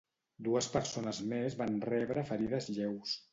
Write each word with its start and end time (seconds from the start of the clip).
Dues 0.45 0.69
persones 0.75 1.19
més 1.33 1.57
van 1.59 1.77
rebre 1.91 2.25
ferides 2.31 2.73
lleus. 2.79 3.15